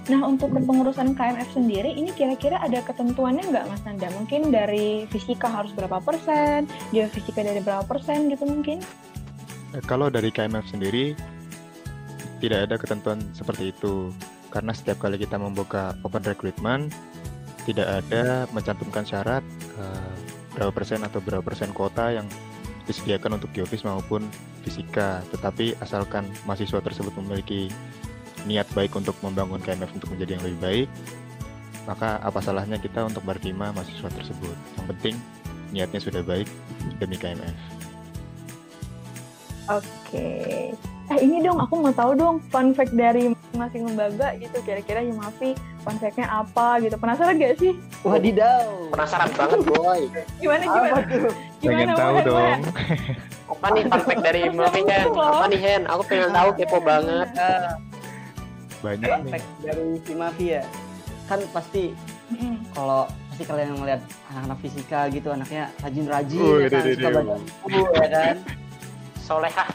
Nah 0.08 0.24
untuk 0.24 0.56
kepengurusan 0.56 1.20
KMF 1.20 1.52
sendiri 1.52 1.92
ini 1.92 2.16
kira-kira 2.16 2.64
ada 2.64 2.80
ketentuannya 2.80 3.44
nggak 3.52 3.66
Mas 3.68 3.84
Nanda? 3.84 4.08
Mungkin 4.16 4.56
dari 4.56 5.04
fisika 5.12 5.52
harus 5.52 5.76
berapa 5.76 6.00
persen, 6.00 6.64
geofisika 6.96 7.44
dari 7.44 7.60
berapa 7.60 7.84
persen 7.84 8.32
gitu 8.32 8.48
mungkin? 8.48 8.80
Eh, 9.76 9.84
kalau 9.84 10.08
dari 10.08 10.32
KMF 10.32 10.72
sendiri 10.72 11.12
tidak 12.40 12.72
ada 12.72 12.76
ketentuan 12.80 13.20
seperti 13.36 13.76
itu 13.76 14.16
karena 14.48 14.72
setiap 14.72 15.04
kali 15.04 15.20
kita 15.20 15.36
membuka 15.36 15.92
open 16.08 16.24
recruitment 16.24 16.96
tidak 17.68 18.00
ada 18.00 18.48
mencantumkan 18.56 19.04
syarat 19.04 19.44
uh, 19.76 20.16
berapa 20.56 20.72
persen 20.72 21.04
atau 21.04 21.20
berapa 21.20 21.44
persen 21.44 21.76
kuota 21.76 22.16
yang 22.16 22.24
disediakan 22.88 23.36
untuk 23.36 23.52
geofis 23.52 23.84
maupun 23.84 24.24
fisika, 24.64 25.20
tetapi 25.36 25.76
asalkan 25.84 26.24
mahasiswa 26.48 26.80
tersebut 26.80 27.12
memiliki 27.20 27.68
niat 28.48 28.68
baik 28.72 28.96
untuk 28.96 29.14
membangun 29.20 29.60
KMF 29.60 29.92
untuk 29.92 30.16
menjadi 30.16 30.40
yang 30.40 30.44
lebih 30.48 30.60
baik, 30.64 30.88
maka 31.84 32.18
apa 32.24 32.40
salahnya 32.40 32.80
kita 32.80 33.04
untuk 33.04 33.22
berterima 33.28 33.76
mahasiswa 33.76 34.08
tersebut. 34.08 34.56
Yang 34.80 34.88
penting 34.96 35.16
niatnya 35.76 36.00
sudah 36.00 36.24
baik 36.24 36.48
demi 37.04 37.20
KMF. 37.20 37.60
Oke. 39.68 40.72
Eh 41.08 41.20
ini 41.24 41.40
dong, 41.40 41.56
aku 41.60 41.80
mau 41.80 41.92
tahu 41.96 42.20
dong 42.20 42.44
fun 42.52 42.76
fact 42.76 42.92
dari 42.92 43.32
masing 43.56 43.88
lembaga 43.88 44.36
gitu. 44.40 44.60
Kira-kira 44.64 45.04
Himafi 45.04 45.56
fun 45.84 45.96
fact-nya 46.00 46.28
apa 46.28 46.84
gitu. 46.84 47.00
Penasaran 47.00 47.40
gak 47.40 47.56
sih? 47.60 47.76
Wadidaw. 48.04 48.92
Penasaran 48.92 49.32
banget 49.36 49.60
boy. 49.64 50.08
Gimana 50.40 50.64
gimana? 50.68 51.00
Apa 51.00 51.00
tuh? 51.08 51.34
Pengen 51.64 51.88
Gimana, 51.88 51.94
tahu 51.96 52.12
Mohan, 52.12 52.28
dong. 52.28 52.60
Apa 53.48 53.66
nih 53.72 53.84
fun 53.88 54.02
fact 54.04 54.22
dari 54.24 54.40
Himafi 54.52 54.82
Hen? 54.84 55.08
Apa 55.16 55.46
nih 55.48 55.60
Hen? 55.64 55.82
Aku 55.88 56.02
pengen 56.08 56.32
tahu 56.36 56.50
kepo 56.60 56.78
banget. 56.84 57.28
Banyak 58.84 59.10
nih. 59.26 59.42
dari 59.64 59.88
Himafi 60.06 60.46
ya. 60.60 60.64
Kan 61.28 61.44
pasti 61.52 61.92
kalau 62.72 63.08
pasti 63.32 63.44
kalian 63.44 63.76
ngeliat 63.78 64.02
anak-anak 64.32 64.58
fisika 64.64 65.00
gitu 65.12 65.30
anaknya 65.32 65.72
rajin-rajin 65.84 66.40
Oh, 66.42 66.58
ya 66.60 66.68
kan, 66.72 66.82
dede, 66.84 66.96
suka 67.00 67.10
baca 67.12 67.36
buku 67.68 67.80
ya 67.96 68.08
kan. 68.10 68.36
Solehah. 69.24 69.68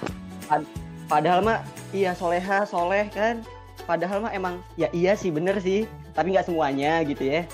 Padahal 1.09 1.41
mah 1.45 1.59
iya 1.93 2.17
soleha 2.17 2.65
soleh 2.65 3.09
kan. 3.13 3.45
Padahal 3.85 4.23
mah 4.25 4.33
emang 4.33 4.63
ya 4.79 4.89
iya 4.95 5.13
sih 5.19 5.29
bener 5.29 5.59
sih, 5.59 5.85
tapi 6.15 6.33
nggak 6.33 6.47
semuanya 6.49 7.03
gitu 7.05 7.27
ya. 7.27 7.45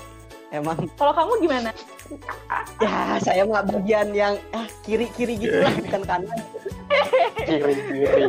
Emang 0.49 0.77
Kalau 0.97 1.13
kamu 1.13 1.45
gimana? 1.45 1.69
ya 2.83 3.21
saya 3.21 3.45
mah 3.45 3.61
bagian 3.61 4.09
yang 4.15 4.33
ah 4.49 4.65
kiri 4.81 5.05
kiri 5.13 5.37
gitu 5.37 5.61
lah 5.61 5.73
bukan 5.77 6.01
kanan. 6.05 6.39
Kiri 7.45 7.73
kiri. 7.77 8.23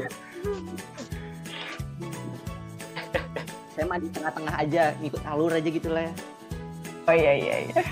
Mah 3.86 3.98
di 4.00 4.08
tengah-tengah 4.12 4.54
aja 4.56 4.94
ngikut 5.00 5.22
alur 5.24 5.52
aja 5.52 5.68
gitu 5.68 5.88
lah 5.92 6.02
ya. 6.08 6.14
Oh 7.08 7.14
iya 7.14 7.32
iya 7.36 7.54
iya. 7.68 7.82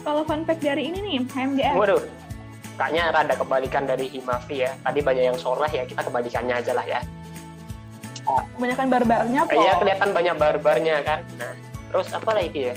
Kalau 0.00 0.22
fun 0.24 0.42
fact 0.48 0.64
dari 0.64 0.88
ini 0.88 0.98
nih, 1.02 1.16
HMGF. 1.28 1.76
Waduh. 1.76 2.02
Kayaknya 2.80 3.04
rada 3.12 3.34
kebalikan 3.36 3.84
dari 3.84 4.08
Himafi 4.08 4.64
ya. 4.64 4.72
Tadi 4.80 5.00
banyak 5.04 5.24
yang 5.28 5.36
soleh 5.36 5.68
ya, 5.68 5.84
kita 5.84 6.00
kebalikannya 6.00 6.54
aja 6.56 6.72
lah 6.72 6.86
ya. 6.88 7.00
Kebanyakan 8.56 8.86
barbarnya 8.88 9.40
kok. 9.44 9.58
Iya 9.58 9.72
kelihatan 9.76 10.10
banyak 10.16 10.34
barbarnya 10.40 10.96
kan. 11.04 11.20
Nah, 11.36 11.52
terus 11.92 12.08
apa 12.14 12.30
lagi 12.32 12.72
ya? 12.72 12.74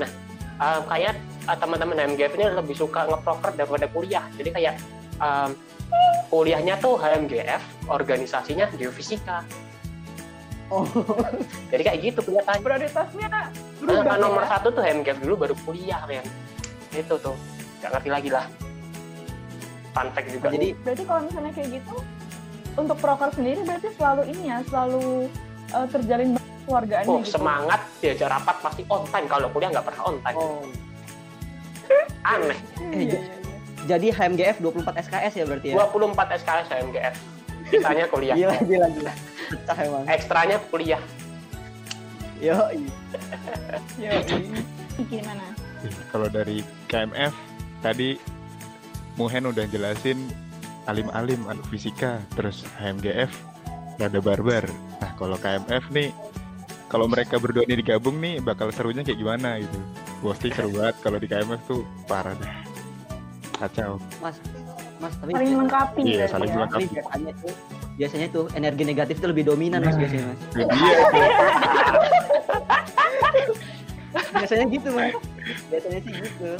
Nah, 0.00 0.10
um, 0.62 0.82
kayak 0.88 1.12
uh, 1.50 1.56
teman-teman 1.58 1.96
HMGF 1.98 2.32
ini 2.40 2.44
lebih 2.56 2.76
suka 2.78 3.04
ngeproker 3.10 3.52
daripada 3.58 3.86
kuliah. 3.90 4.24
Jadi 4.38 4.50
kayak 4.54 4.74
um, 5.20 5.50
kuliahnya 6.32 6.80
tuh 6.80 6.96
HMGF, 6.96 7.62
organisasinya 7.90 8.70
geofisika. 8.78 9.44
Oh, 10.66 10.84
Jadi 11.68 11.82
kayak 11.82 11.98
gitu 12.02 12.20
kelihatannya. 12.22 12.60
Prioritasnya 12.60 13.28
Nah, 13.28 13.46
berubah 13.78 14.16
nomor 14.16 14.42
ya. 14.42 14.48
satu 14.50 14.68
tuh 14.70 14.80
HMGF 14.80 15.18
dulu 15.20 15.34
baru 15.38 15.54
kuliah 15.60 16.00
kan. 16.00 16.24
Itu 16.90 17.14
tuh. 17.16 17.36
Gak 17.78 17.92
ngerti 17.92 18.08
lagi 18.08 18.30
lah. 18.30 18.48
Fun 19.90 20.08
fact 20.10 20.28
juga. 20.28 20.48
jadi 20.50 20.72
Berarti 20.80 21.02
kalau 21.04 21.20
misalnya 21.22 21.52
kayak 21.52 21.68
gitu, 21.74 21.94
untuk 22.74 22.96
proker 22.96 23.30
sendiri 23.30 23.60
berarti 23.62 23.88
selalu 23.92 24.22
ini 24.26 24.42
ya, 24.46 24.58
selalu 24.64 25.28
uh, 25.70 25.86
terjalin 25.86 26.28
keluargaannya 26.64 27.06
Oh, 27.06 27.20
gitu. 27.20 27.30
semangat 27.30 27.80
diajar 28.00 28.28
rapat 28.30 28.56
pasti 28.58 28.82
on 28.88 29.04
time. 29.06 29.26
Kalau 29.26 29.46
kuliah 29.48 29.70
nggak 29.70 29.84
pernah 29.84 30.02
on 30.02 30.16
time. 30.20 30.36
oh. 30.36 30.64
Aneh. 32.26 32.56
Iya, 32.74 32.88
Eh, 32.88 33.02
iya, 33.04 33.18
iya. 33.20 33.36
Jadi 33.86 34.06
HMGF 34.08 34.56
24 34.58 34.96
SKS 35.04 35.32
ya 35.34 35.44
berarti 35.44 35.66
ya. 35.68 35.74
24 35.76 36.08
SKS 36.34 36.66
HMGF. 36.72 37.14
Sisanya 37.66 38.06
kuliah. 38.08 38.32
Gila 38.34 38.56
gila 38.64 38.88
gila. 38.90 39.12
Pecah 39.54 39.78
emang. 39.78 40.04
Ekstranya 40.10 40.56
kuliah. 40.68 41.02
Yo, 42.42 42.58
Yo, 43.96 44.10
gimana? 45.06 45.46
Kalau 46.10 46.28
dari 46.28 46.60
KMF 46.90 47.32
tadi 47.80 48.18
Muhen 49.14 49.46
udah 49.46 49.64
jelasin 49.70 50.18
alim-alim 50.90 51.46
anak 51.46 51.64
fisika, 51.70 52.18
terus 52.34 52.66
HMGF 52.82 53.30
rada 54.02 54.20
barbar. 54.20 54.66
Nah 54.98 55.12
kalau 55.14 55.38
KMF 55.38 55.86
nih, 55.94 56.10
kalau 56.90 57.06
mereka 57.06 57.38
berdua 57.38 57.62
ini 57.64 57.78
digabung 57.78 58.18
nih 58.18 58.42
bakal 58.42 58.74
serunya 58.74 59.06
kayak 59.06 59.22
gimana 59.22 59.62
gitu. 59.62 59.78
Pasti 60.24 60.48
seru 60.50 60.72
banget 60.74 60.96
kalau 61.04 61.18
di 61.22 61.28
KMF 61.30 61.60
tuh 61.70 61.86
parah 62.10 62.34
deh. 62.34 62.52
Kacau. 63.54 64.02
Mas. 64.18 64.36
Mas 64.98 65.14
tapi 65.20 65.30
Saling 65.36 65.50
melengkapi. 65.54 66.00
Iya, 66.02 66.24
saling 66.26 66.50
ya. 66.50 66.54
melengkapi. 66.58 66.84
biasanya 66.90 67.32
tuh 67.38 67.54
biasanya 67.94 68.26
tuh 68.28 68.50
energi 68.52 68.82
negatif 68.82 69.14
itu 69.16 69.26
lebih 69.26 69.44
dominan 69.44 69.80
mas 69.80 69.94
biasanya 69.94 70.24
mas. 70.26 70.38
Tuh. 70.50 70.66
biasanya 74.34 74.64
gitu 74.68 74.88
mas 74.90 75.14
biasanya 75.68 75.98
sih 76.00 76.12
gitu 76.12 76.50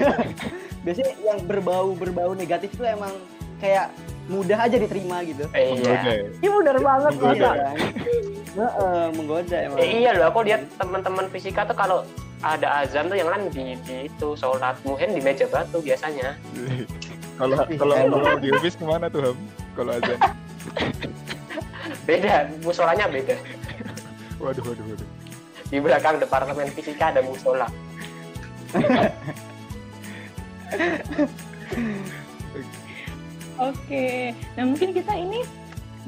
biasanya 0.84 1.12
yang 1.22 1.38
berbau 1.44 1.92
berbau 1.92 2.32
negatif 2.32 2.72
itu 2.72 2.84
emang 2.84 3.12
kayak 3.58 3.92
mudah 4.26 4.58
aja 4.58 4.76
diterima 4.76 5.20
gitu 5.22 5.44
Eh, 5.52 5.76
iya. 5.76 5.92
ya. 5.98 6.14
Iya 6.40 6.50
bener 6.54 6.76
banget 6.78 7.12
Menggoda. 7.12 7.50
Heeh, 8.52 9.02
menggoda 9.12 9.56
emang 9.60 9.78
Eh, 9.78 9.88
iya 9.98 10.10
loh, 10.14 10.30
aku 10.30 10.46
lihat 10.46 10.62
teman-teman 10.78 11.26
fisika 11.28 11.62
tuh 11.62 11.74
kalau 11.74 11.98
ada 12.40 12.82
azan 12.82 13.06
tuh 13.06 13.14
yang 13.14 13.26
lain 13.26 13.50
di, 13.50 13.74
di 13.82 14.06
itu 14.06 14.28
sholat 14.34 14.78
muhen 14.82 15.10
di 15.10 15.20
meja 15.20 15.46
batu 15.46 15.78
biasanya. 15.78 16.38
Kalau 17.34 17.54
kalau 17.66 17.94
kalau 17.98 18.38
di 18.38 18.50
office 18.52 18.74
ke 18.74 18.84
mana 18.84 19.06
tuh 19.06 19.20
Ham? 19.24 19.36
Kalau 19.74 19.90
azan. 19.92 20.18
Beda, 22.02 22.50
musolanya 22.66 23.06
beda. 23.06 23.36
Waduh 24.42 24.64
waduh 24.66 24.84
waduh. 24.90 25.08
Di 25.70 25.78
belakang 25.78 26.18
departemen 26.18 26.68
fisika 26.74 27.14
ada 27.14 27.22
musola. 27.22 27.70
Oke, 33.62 34.34
nah 34.58 34.64
mungkin 34.66 34.90
kita 34.90 35.14
ini 35.14 35.46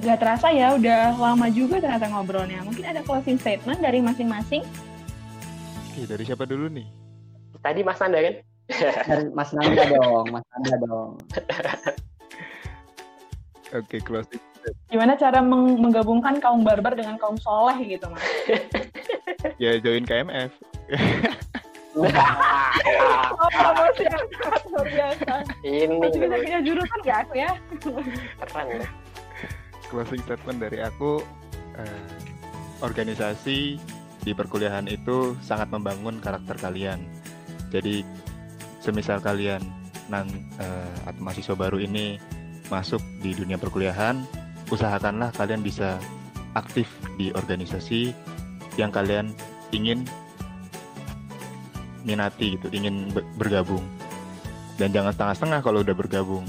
nggak 0.02 0.18
terasa 0.18 0.50
ya, 0.50 0.74
udah 0.74 1.14
lama 1.14 1.46
juga 1.48 1.78
ternyata 1.78 2.10
ngobrolnya. 2.10 2.66
Mungkin 2.66 2.82
ada 2.82 3.00
closing 3.06 3.38
statement 3.38 3.78
dari 3.78 4.02
masing-masing. 4.02 4.66
Oke, 5.94 6.10
dari 6.10 6.26
siapa 6.26 6.42
dulu 6.44 6.66
nih? 6.66 6.88
Tadi 7.62 7.80
Mas 7.86 8.02
Nanda 8.02 8.18
kan? 8.20 8.34
dari 9.08 9.28
Mas 9.36 9.52
Nanda 9.52 9.84
dong 9.92 10.24
Mas 10.32 10.44
Nanda 10.48 10.74
dong 10.80 11.10
Oke, 13.74 13.98
closing. 13.98 14.38
Gimana 14.86 15.18
cara 15.18 15.42
meng- 15.42 15.76
menggabungkan 15.76 16.38
kaum 16.38 16.62
barbar 16.62 16.94
dengan 16.94 17.18
kaum 17.18 17.34
soleh 17.36 17.74
gitu, 17.84 18.06
Mas? 18.06 18.22
Ya 19.60 19.76
join 19.76 20.08
KMF. 20.08 20.56
Oh, 21.94 23.48
promosi 23.52 24.02
yang 24.02 24.24
sangat 24.34 24.62
luar 24.66 24.86
biasa. 24.88 25.34
Ini 25.60 25.94
Masih 25.94 26.18
bisa 26.18 26.36
punya 26.40 26.60
jurusan 26.64 27.00
ya 27.04 27.14
aku 27.20 27.34
ya? 27.36 27.50
keren 28.40 28.66
ya. 28.72 28.88
Closing 29.86 30.22
statement 30.24 30.58
dari 30.58 30.80
aku 30.80 31.20
eh, 31.76 32.08
organisasi 32.80 33.76
di 34.24 34.32
perkuliahan 34.32 34.88
itu 34.88 35.36
sangat 35.38 35.68
membangun 35.68 36.18
karakter 36.18 36.56
kalian. 36.56 37.04
Jadi 37.68 38.00
semisal 38.80 39.20
kalian 39.20 39.60
nan 40.08 40.24
eh, 40.56 40.94
atau 41.04 41.20
mahasiswa 41.20 41.52
baru 41.52 41.78
ini 41.78 42.16
masuk 42.72 43.00
di 43.20 43.36
dunia 43.36 43.60
perkuliahan, 43.60 44.24
usahakanlah 44.72 45.32
kalian 45.36 45.60
bisa 45.60 46.00
aktif 46.54 46.88
di 47.18 47.34
organisasi 47.34 48.14
yang 48.78 48.90
kalian 48.94 49.34
ingin 49.74 50.06
minati 52.06 52.54
gitu, 52.56 52.68
ingin 52.70 53.10
be- 53.10 53.26
bergabung. 53.40 53.82
Dan 54.76 54.90
jangan 54.90 55.14
setengah-setengah 55.14 55.60
kalau 55.62 55.80
udah 55.86 55.96
bergabung. 55.96 56.46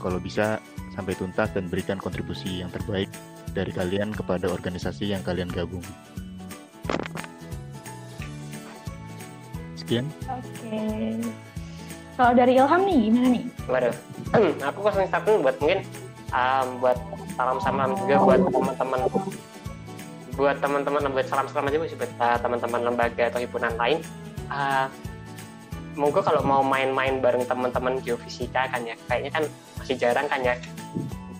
Kalau 0.00 0.18
bisa 0.18 0.58
sampai 0.96 1.14
tuntas 1.14 1.52
dan 1.54 1.70
berikan 1.70 2.00
kontribusi 2.00 2.64
yang 2.64 2.72
terbaik 2.72 3.08
dari 3.54 3.70
kalian 3.70 4.10
kepada 4.10 4.50
organisasi 4.50 5.12
yang 5.12 5.22
kalian 5.22 5.50
gabung. 5.50 5.84
Sekian. 9.76 10.06
Oke. 10.26 11.49
Kalau 12.20 12.36
dari 12.36 12.52
Ilham 12.52 12.84
nih, 12.84 12.98
gimana 13.08 13.28
nih? 13.32 13.44
Waduh, 13.64 13.96
aku 14.60 14.78
closing 14.84 15.08
statement 15.08 15.40
buat 15.40 15.56
mungkin 15.56 15.80
um, 16.36 16.66
buat 16.76 16.98
salam-salam 17.32 17.96
juga 17.96 18.16
buat 18.20 18.40
teman-teman 18.44 19.00
buat 20.36 20.56
teman-teman 20.60 21.00
buat 21.16 21.26
salam-salam 21.32 21.72
aja 21.72 21.80
sih 21.88 21.96
buat 21.96 22.12
uh, 22.20 22.36
teman-teman 22.44 22.92
lembaga 22.92 23.32
atau 23.32 23.40
himpunan 23.40 23.72
lain. 23.80 24.04
Uh, 24.52 24.92
Moga 25.96 26.20
kalau 26.20 26.44
mau 26.44 26.60
main-main 26.60 27.24
bareng 27.24 27.48
teman-teman 27.48 28.04
geofisika 28.04 28.68
kan 28.68 28.84
ya, 28.84 29.00
kayaknya 29.08 29.40
kan 29.40 29.44
masih 29.80 29.96
jarang 29.96 30.28
kan 30.28 30.44
ya. 30.44 30.60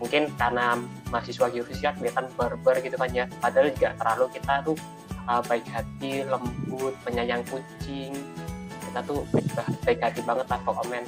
Mungkin 0.01 0.33
karena 0.41 0.81
mahasiswa 1.13 1.53
geofisika 1.53 1.93
kelihatan 2.01 2.25
barbar 2.41 2.81
gitu 2.81 2.97
kan 2.97 3.13
ya. 3.13 3.29
Padahal 3.37 3.69
juga 3.77 3.93
terlalu 4.01 4.33
kita 4.33 4.65
tuh 4.65 4.81
uh, 5.29 5.45
baik 5.45 5.69
hati, 5.69 6.25
lembut, 6.25 6.97
penyayang 7.05 7.45
kucing. 7.53 8.17
Kita 8.91 9.01
tuh 9.07 9.23
baik, 9.31 9.47
baik 9.87 9.99
hati 10.03 10.21
banget 10.27 10.47
lah 10.51 10.61
pokoknya 10.67 11.07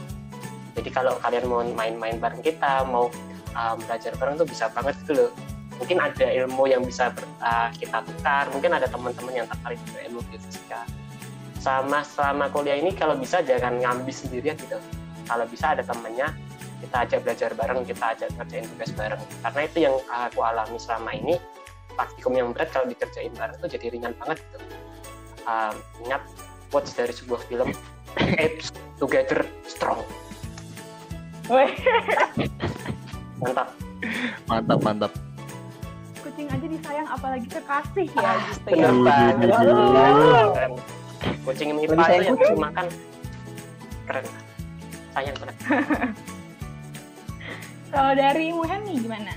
jadi 0.73 0.89
kalau 0.89 1.21
kalian 1.21 1.45
mau 1.49 1.61
main-main 1.63 2.17
bareng 2.17 2.41
kita 2.41 2.85
mau 2.89 3.13
um, 3.53 3.77
belajar 3.85 4.17
bareng 4.17 4.41
tuh 4.41 4.49
bisa 4.49 4.73
banget 4.73 4.97
gitu 5.05 5.13
loh. 5.15 5.31
Mungkin 5.81 5.99
ada 5.99 6.27
ilmu 6.31 6.69
yang 6.71 6.85
bisa 6.87 7.11
uh, 7.43 7.69
kita 7.75 8.05
tukar 8.07 8.47
mungkin 8.55 8.77
ada 8.77 8.87
teman-teman 8.89 9.45
yang 9.45 9.49
tertarik 9.49 9.81
dengan 9.89 10.03
ilmu 10.13 10.21
geofisika. 10.33 10.87
Sama 11.61 12.03
selama 12.03 12.49
kuliah 12.51 12.79
ini 12.81 12.95
kalau 12.97 13.15
bisa 13.19 13.45
jangan 13.45 13.79
ngambil 13.79 14.15
sendirian 14.15 14.57
gitu. 14.57 14.79
Kalau 15.29 15.45
bisa 15.47 15.77
ada 15.77 15.83
temannya 15.85 16.33
kita 16.83 16.97
ajak 17.07 17.19
belajar 17.23 17.51
bareng 17.55 17.81
kita 17.87 18.05
ajak 18.17 18.29
kerjain 18.35 18.67
tugas 18.67 18.91
bareng. 18.97 19.23
Karena 19.45 19.61
itu 19.69 19.79
yang 19.85 19.95
aku 20.09 20.41
alami 20.41 20.79
selama 20.81 21.11
ini 21.15 21.37
praktikum 21.93 22.33
yang 22.33 22.49
berat 22.57 22.73
kalau 22.73 22.89
dikerjain 22.89 23.33
bareng 23.37 23.57
itu 23.61 23.69
jadi 23.77 23.87
ringan 23.93 24.13
banget 24.17 24.41
gitu. 24.41 24.59
Um, 25.43 25.75
ingat 26.07 26.23
quotes 26.73 26.97
dari 26.97 27.13
sebuah 27.13 27.45
film 27.53 27.69
apes 28.17 28.73
together 28.97 29.45
strong. 29.69 30.01
Mantap. 33.37 33.69
Mantap 34.49 34.79
mantap. 34.81 35.13
Kucing 36.25 36.49
aja 36.49 36.67
disayang 36.67 37.09
apalagi 37.13 37.45
kekasih 37.45 38.09
ya 38.09 38.25
ah, 38.25 38.41
gitu 38.57 38.69
ya. 38.73 38.89
Kucing 41.45 41.69
MIPA 41.77 41.93
itu 41.93 42.25
yang 42.25 42.37
kucing. 42.41 42.57
makan 42.57 42.87
keren. 44.09 44.25
Sayang 45.13 45.37
keren. 45.37 45.57
Kalau 47.93 48.13
dari 48.17 48.49
Muhen 48.57 48.81
nih 48.89 48.97
gimana? 49.05 49.33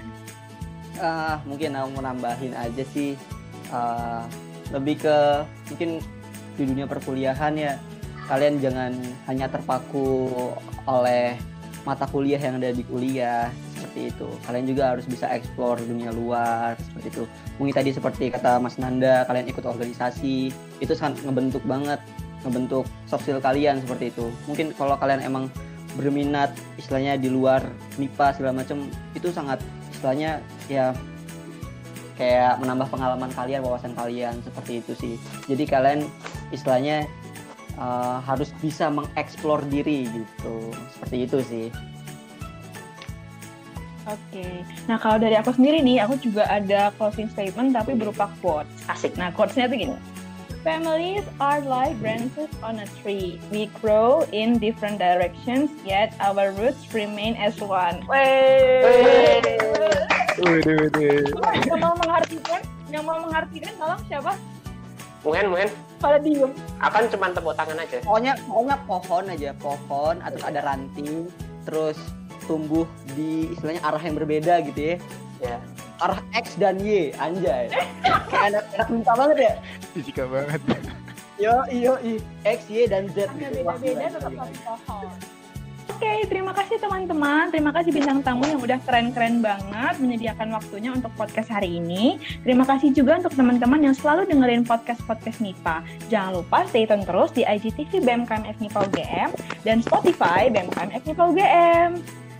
Uh, 0.95 1.35
mungkin 1.43 1.75
aku 1.75 1.87
mau 1.99 2.03
nambahin 2.07 2.55
aja 2.55 2.83
sih. 2.95 3.19
Uh, 3.67 4.23
lebih 4.71 5.03
ke 5.03 5.17
mungkin 5.73 5.99
di 6.55 6.63
dunia 6.63 6.87
perkuliahan 6.87 7.53
ya 7.55 7.75
kalian 8.25 8.57
jangan 8.57 8.91
hanya 9.29 9.45
terpaku 9.51 10.31
oleh 10.89 11.37
mata 11.85 12.09
kuliah 12.09 12.41
yang 12.41 12.57
ada 12.57 12.73
di 12.73 12.81
kuliah 12.81 13.53
seperti 13.77 14.09
itu. 14.09 14.27
Kalian 14.49 14.65
juga 14.65 14.83
harus 14.97 15.05
bisa 15.05 15.29
eksplor 15.29 15.77
dunia 15.85 16.09
luar 16.09 16.73
seperti 16.81 17.07
itu. 17.13 17.23
Mungkin 17.61 17.73
tadi 17.77 17.89
seperti 17.93 18.33
kata 18.33 18.57
Mas 18.57 18.81
Nanda, 18.81 19.21
kalian 19.29 19.45
ikut 19.45 19.61
organisasi, 19.61 20.49
itu 20.81 20.93
sangat 20.97 21.21
ngebentuk 21.21 21.61
banget, 21.69 22.01
ngebentuk 22.41 22.89
soft 23.05 23.29
skill 23.29 23.37
kalian 23.37 23.77
seperti 23.85 24.09
itu. 24.09 24.25
Mungkin 24.49 24.73
kalau 24.73 24.97
kalian 24.97 25.21
emang 25.21 25.53
berminat 25.95 26.51
istilahnya 26.75 27.15
di 27.15 27.29
luar 27.31 27.63
MIPA 27.95 28.35
segala 28.35 28.65
macam 28.65 28.89
itu 29.15 29.31
sangat 29.31 29.63
istilahnya 29.93 30.43
ya 30.67 30.91
kayak 32.19 32.59
menambah 32.59 32.87
pengalaman 32.89 33.31
kalian, 33.31 33.61
wawasan 33.63 33.93
kalian 33.95 34.35
seperti 34.43 34.81
itu 34.81 34.91
sih. 34.97 35.15
Jadi 35.47 35.63
kalian 35.69 36.09
istilahnya 36.51 37.09
uh, 37.79 38.19
harus 38.21 38.51
bisa 38.61 38.91
mengeksplor 38.91 39.63
diri 39.69 40.09
gitu 40.09 40.55
seperti 40.93 41.17
itu 41.25 41.37
sih 41.45 41.67
Oke, 44.05 44.61
nah 44.85 45.01
kalau 45.01 45.17
dari 45.17 45.33
aku 45.33 45.49
sendiri 45.49 45.81
nih, 45.81 45.97
aku 45.97 46.21
juga 46.21 46.45
ada 46.45 46.93
closing 46.93 47.25
statement 47.25 47.73
tapi 47.73 47.97
berupa 47.97 48.29
quotes. 48.37 48.69
Asik. 48.85 49.17
Nah 49.17 49.33
quotesnya 49.33 49.65
tuh 49.65 49.81
gini. 49.81 49.97
Families 50.61 51.25
are 51.41 51.61
like 51.65 51.97
branches 51.97 52.49
on 52.61 52.81
a 52.81 52.87
tree. 53.01 53.41
We 53.49 53.69
grow 53.81 54.29
in 54.29 54.61
different 54.61 55.01
directions, 55.01 55.73
yet 55.81 56.13
our 56.21 56.53
roots 56.53 56.85
remain 56.93 57.33
as 57.37 57.57
one. 57.57 58.05
Wey. 58.05 59.41
Yang 61.65 61.81
mau 61.81 61.97
mengartikan, 61.97 62.61
yang 62.93 63.09
mau 63.09 63.17
mengartikan, 63.25 63.73
tolong 63.77 64.01
siapa? 64.05 64.37
Muhen, 65.25 65.45
Muhen. 65.49 65.69
Pada 65.97 66.21
diem. 66.21 66.53
Akan 66.77 67.09
cuma 67.09 67.33
tepuk 67.33 67.57
tangan 67.57 67.81
aja. 67.81 67.97
Pokoknya, 68.05 68.37
pokoknya 68.45 68.75
pohon 68.85 69.23
aja, 69.25 69.49
pohon 69.57 70.15
atau 70.21 70.41
ada 70.45 70.59
ranting, 70.61 71.25
terus 71.65 71.97
tumbuh 72.45 72.85
di 73.17 73.49
istilahnya 73.49 73.81
arah 73.81 74.01
yang 74.05 74.15
berbeda 74.21 74.61
gitu 74.69 74.93
ya. 74.93 74.95
Ya. 75.41 75.57
Arah 75.97 76.21
X 76.37 76.61
dan 76.61 76.77
Y, 76.77 77.09
anjay. 77.17 77.73
Kayak 78.29 78.43
anak 78.53 78.63
anak 78.77 78.87
minta 78.93 79.11
banget 79.17 79.37
ya. 79.41 79.53
Fisika 79.97 80.23
banget. 80.29 80.61
Yo, 81.41 81.51
iyo, 81.73 81.93
i. 82.05 82.21
X, 82.45 82.69
Y, 82.69 82.85
dan 82.85 83.09
Z. 83.11 83.27
Gitu. 83.33 83.65
Wah, 83.65 83.75
beda-beda 83.75 84.07
gila, 84.07 84.13
tetap 84.13 84.31
satu 84.31 84.53
pohon. 84.63 85.11
Oke, 85.95 86.27
terima 86.27 86.51
kasih 86.51 86.75
teman-teman. 86.75 87.47
Terima 87.55 87.71
kasih 87.71 87.95
bintang 87.95 88.19
tamu 88.19 88.43
yang 88.43 88.59
udah 88.59 88.83
keren-keren 88.83 89.39
banget 89.39 89.95
menyediakan 90.03 90.51
waktunya 90.51 90.91
untuk 90.91 91.07
podcast 91.15 91.47
hari 91.47 91.79
ini. 91.79 92.19
Terima 92.43 92.67
kasih 92.67 92.91
juga 92.91 93.23
untuk 93.23 93.31
teman-teman 93.31 93.79
yang 93.79 93.95
selalu 93.95 94.27
dengerin 94.27 94.67
podcast-podcast 94.67 95.39
MIPA. 95.39 95.87
Jangan 96.11 96.43
lupa 96.43 96.67
stay 96.67 96.83
tune 96.83 97.07
terus 97.07 97.31
di 97.31 97.47
IGTV 97.47 98.03
BMKM 98.03 98.43
FMIPA 98.43 98.79
UGM 98.91 99.29
dan 99.63 99.79
Spotify 99.79 100.51
BMKM 100.51 100.91
FMIPA 100.99 101.23
UGM. 101.31 101.89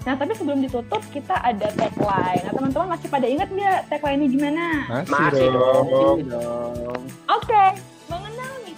Nah, 0.03 0.13
tapi 0.19 0.35
sebelum 0.35 0.59
ditutup, 0.59 0.99
kita 1.15 1.39
ada 1.39 1.71
tagline. 1.79 2.43
Nah, 2.43 2.51
teman-teman 2.51 2.87
masih 2.91 3.07
pada 3.07 3.23
ingat 3.23 3.47
nggak 3.55 3.87
tagline-nya 3.87 4.27
gimana? 4.35 4.65
Masih, 4.91 5.15
Masih 5.15 5.47
dong. 5.55 5.85
Ini 6.19 6.23
dong. 6.27 7.01
Oke, 7.31 7.63
mengenal 7.71 7.94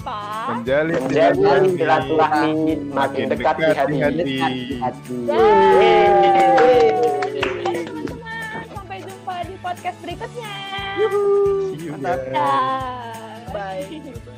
MIPA. 0.08 0.20
Menjalin 0.48 1.02
Menjalin 1.04 1.64
silaturahmi 1.76 2.56
makin 2.96 3.26
dekat 3.28 3.56
di 3.60 3.64
hati. 3.76 3.98
Dekat 4.00 4.24
di 4.24 4.36
hati. 4.80 5.18
Yeay. 5.28 6.80
teman-teman. 7.84 8.64
Sampai 8.72 9.00
jumpa 9.04 9.36
di 9.44 9.56
podcast 9.60 9.98
berikutnya. 10.00 10.56
Mantap. 12.00 12.20
Dah. 12.32 13.52
Bye. 13.52 13.84
Bye-bye. 13.92 14.34